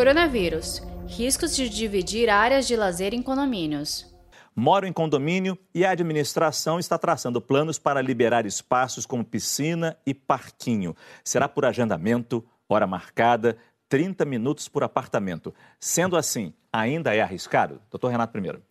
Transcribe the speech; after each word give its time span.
Coronavírus. 0.00 0.80
Riscos 1.08 1.54
de 1.54 1.68
dividir 1.68 2.30
áreas 2.30 2.66
de 2.66 2.74
lazer 2.74 3.12
em 3.12 3.20
condomínios. 3.20 4.10
Moro 4.56 4.86
em 4.86 4.94
condomínio 4.94 5.58
e 5.74 5.84
a 5.84 5.90
administração 5.90 6.78
está 6.78 6.96
traçando 6.96 7.38
planos 7.38 7.78
para 7.78 8.00
liberar 8.00 8.46
espaços 8.46 9.04
como 9.04 9.22
piscina 9.22 9.94
e 10.06 10.14
parquinho. 10.14 10.96
Será 11.22 11.46
por 11.46 11.66
agendamento, 11.66 12.42
hora 12.66 12.86
marcada, 12.86 13.58
30 13.90 14.24
minutos 14.24 14.68
por 14.68 14.82
apartamento. 14.82 15.54
Sendo 15.78 16.16
assim, 16.16 16.54
ainda 16.72 17.14
é 17.14 17.20
arriscado? 17.20 17.78
Doutor 17.90 18.10
Renato, 18.10 18.32
primeiro. 18.32 18.62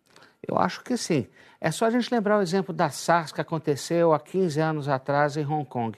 Eu 0.44 0.58
acho 0.58 0.82
que 0.82 0.96
sim. 0.96 1.28
É 1.60 1.70
só 1.70 1.86
a 1.86 1.90
gente 1.90 2.12
lembrar 2.12 2.38
o 2.38 2.42
exemplo 2.42 2.74
da 2.74 2.90
SARS 2.90 3.30
que 3.30 3.40
aconteceu 3.40 4.12
há 4.12 4.18
15 4.18 4.60
anos 4.60 4.88
atrás 4.88 5.36
em 5.36 5.46
Hong 5.46 5.64
Kong. 5.64 5.96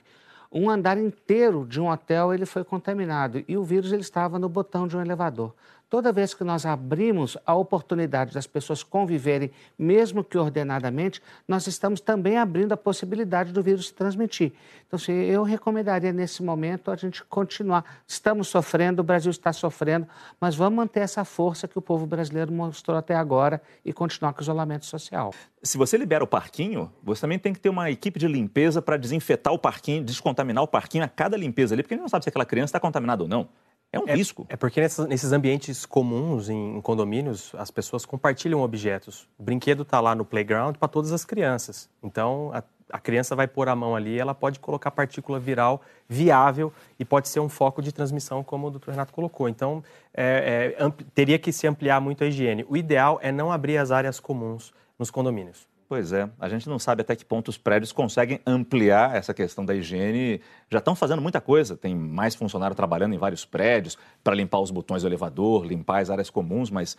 Um 0.52 0.68
andar 0.68 0.98
inteiro 0.98 1.66
de 1.66 1.80
um 1.80 1.88
hotel 1.88 2.34
ele 2.34 2.44
foi 2.44 2.62
contaminado 2.62 3.42
e 3.48 3.56
o 3.56 3.64
vírus 3.64 3.90
ele 3.90 4.02
estava 4.02 4.38
no 4.38 4.48
botão 4.48 4.86
de 4.86 4.96
um 4.96 5.00
elevador. 5.00 5.54
Toda 5.92 6.10
vez 6.10 6.32
que 6.32 6.42
nós 6.42 6.64
abrimos 6.64 7.36
a 7.44 7.54
oportunidade 7.54 8.32
das 8.32 8.46
pessoas 8.46 8.82
conviverem, 8.82 9.50
mesmo 9.78 10.24
que 10.24 10.38
ordenadamente, 10.38 11.20
nós 11.46 11.66
estamos 11.66 12.00
também 12.00 12.38
abrindo 12.38 12.72
a 12.72 12.78
possibilidade 12.78 13.52
do 13.52 13.62
vírus 13.62 13.88
se 13.88 13.92
transmitir. 13.92 14.54
Então, 14.86 14.96
assim, 14.96 15.12
eu 15.12 15.42
recomendaria 15.42 16.10
nesse 16.10 16.42
momento 16.42 16.90
a 16.90 16.96
gente 16.96 17.22
continuar. 17.24 17.84
Estamos 18.08 18.48
sofrendo, 18.48 19.02
o 19.02 19.04
Brasil 19.04 19.30
está 19.30 19.52
sofrendo, 19.52 20.06
mas 20.40 20.54
vamos 20.54 20.78
manter 20.78 21.00
essa 21.00 21.26
força 21.26 21.68
que 21.68 21.78
o 21.78 21.82
povo 21.82 22.06
brasileiro 22.06 22.50
mostrou 22.50 22.96
até 22.96 23.14
agora 23.14 23.60
e 23.84 23.92
continuar 23.92 24.32
com 24.32 24.40
o 24.40 24.42
isolamento 24.42 24.86
social. 24.86 25.34
Se 25.62 25.76
você 25.76 25.98
libera 25.98 26.24
o 26.24 26.26
parquinho, 26.26 26.90
você 27.02 27.20
também 27.20 27.38
tem 27.38 27.52
que 27.52 27.60
ter 27.60 27.68
uma 27.68 27.90
equipe 27.90 28.18
de 28.18 28.26
limpeza 28.26 28.80
para 28.80 28.96
desinfetar 28.96 29.52
o 29.52 29.58
parquinho, 29.58 30.02
descontaminar 30.02 30.64
o 30.64 30.66
parquinho 30.66 31.04
a 31.04 31.08
cada 31.08 31.36
limpeza 31.36 31.74
ali, 31.74 31.82
porque 31.82 31.92
a 31.92 31.96
gente 31.98 32.02
não 32.02 32.08
sabe 32.08 32.24
se 32.24 32.30
aquela 32.30 32.46
criança 32.46 32.70
está 32.70 32.80
contaminada 32.80 33.24
ou 33.24 33.28
não. 33.28 33.46
É 33.92 34.00
um 34.00 34.08
é, 34.08 34.14
risco. 34.14 34.46
É 34.48 34.56
porque 34.56 34.80
nesses, 34.80 35.06
nesses 35.06 35.32
ambientes 35.32 35.84
comuns, 35.84 36.48
em, 36.48 36.78
em, 36.78 36.80
condomínios, 36.80 37.52
as 37.58 37.70
pessoas 37.70 38.06
compartilham 38.06 38.62
objetos. 38.62 39.28
O 39.38 39.42
brinquedo 39.42 39.82
está 39.82 40.00
lá 40.00 40.14
no 40.14 40.24
playground 40.24 40.76
para 40.76 40.88
todas 40.88 41.12
as 41.12 41.26
crianças. 41.26 41.90
Então, 42.02 42.50
a, 42.54 42.62
a, 42.90 42.98
criança 42.98 43.36
vai 43.36 43.46
pôr 43.46 43.68
a 43.68 43.76
mão 43.76 43.94
ali, 43.94 44.18
ela 44.18 44.34
pode 44.34 44.58
colocar 44.60 44.90
partícula 44.90 45.38
viral 45.38 45.82
viável 46.08 46.72
e 46.98 47.04
pode 47.04 47.28
ser 47.28 47.40
um 47.40 47.50
foco 47.50 47.82
de 47.82 47.92
transmissão, 47.92 48.42
como 48.42 48.68
o 48.68 48.70
doutor 48.70 48.92
Renato 48.92 49.12
colocou. 49.12 49.46
Então, 49.46 49.84
é, 50.14 50.74
é, 50.78 50.92
teria 51.14 51.38
que 51.38 51.52
se 51.52 51.66
ampliar 51.66 52.00
muito 52.00 52.24
a 52.24 52.26
higiene. 52.26 52.64
O 52.70 52.78
ideal 52.78 53.18
é 53.22 53.30
não 53.30 53.52
abrir 53.52 53.76
as 53.76 53.90
áreas 53.90 54.18
comuns 54.18 54.72
nos 54.98 55.10
condomínios. 55.10 55.66
Pois 55.92 56.10
é, 56.10 56.26
a 56.40 56.48
gente 56.48 56.70
não 56.70 56.78
sabe 56.78 57.02
até 57.02 57.14
que 57.14 57.22
ponto 57.22 57.48
os 57.48 57.58
prédios 57.58 57.92
conseguem 57.92 58.40
ampliar 58.46 59.14
essa 59.14 59.34
questão 59.34 59.62
da 59.62 59.74
higiene. 59.74 60.40
Já 60.70 60.78
estão 60.78 60.94
fazendo 60.94 61.20
muita 61.20 61.38
coisa, 61.38 61.76
tem 61.76 61.94
mais 61.94 62.34
funcionário 62.34 62.74
trabalhando 62.74 63.14
em 63.14 63.18
vários 63.18 63.44
prédios 63.44 63.98
para 64.24 64.34
limpar 64.34 64.60
os 64.60 64.70
botões 64.70 65.02
do 65.02 65.08
elevador, 65.10 65.66
limpar 65.66 66.00
as 66.00 66.08
áreas 66.08 66.30
comuns, 66.30 66.70
mas 66.70 66.96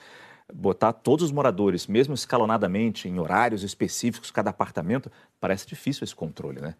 botar 0.53 0.93
todos 0.93 1.25
os 1.25 1.31
moradores, 1.31 1.87
mesmo 1.87 2.13
escalonadamente, 2.13 3.09
em 3.09 3.17
horários 3.17 3.63
específicos, 3.63 4.29
cada 4.29 4.51
apartamento, 4.51 5.11
parece 5.41 5.65
difícil 5.65 6.03
esse 6.03 6.13
controle, 6.13 6.61
né? 6.61 6.75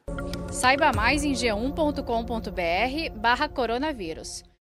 Saiba 0.52 0.92
mais 0.94 1.24
em 1.24 1.34
g1.com.br 1.34 3.20
barra 3.20 3.50
coronavírus. 3.50 4.44